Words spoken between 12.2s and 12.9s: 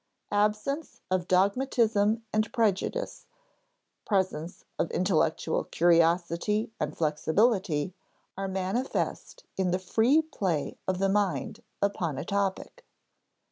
topic.